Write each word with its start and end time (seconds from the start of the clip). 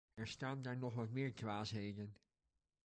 Er 0.15 0.27
staan 0.27 0.61
daar 0.61 0.77
nog 0.77 0.93
wat 0.93 1.09
meer 1.09 1.33
dwaasheden. 1.35 2.15